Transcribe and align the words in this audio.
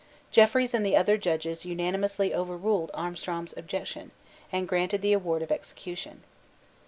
Jeffreys 0.31 0.73
and 0.73 0.83
the 0.83 0.95
other 0.97 1.15
judges 1.15 1.63
unanimously 1.63 2.33
overruled 2.33 2.89
Armstrong's 2.95 3.55
objection, 3.55 4.09
and 4.51 4.67
granted 4.67 5.03
the 5.03 5.13
award 5.13 5.43
of 5.43 5.51
execution. 5.51 6.23